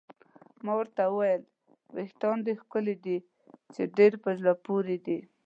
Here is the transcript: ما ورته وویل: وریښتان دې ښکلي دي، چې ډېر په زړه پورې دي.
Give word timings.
ما 0.65 0.73
ورته 0.77 1.01
وویل: 1.07 1.41
وریښتان 1.93 2.37
دې 2.45 2.53
ښکلي 2.61 2.95
دي، 3.05 3.17
چې 3.73 3.81
ډېر 3.97 4.13
په 4.23 4.29
زړه 4.39 4.53
پورې 4.65 4.97
دي. 5.05 5.19